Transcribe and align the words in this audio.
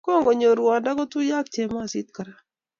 Kongonyor 0.05 0.55
ruondo 0.59 0.89
kotuiyo 0.97 1.33
ak 1.41 1.47
chemosit 1.53 2.07
kora 2.15 2.33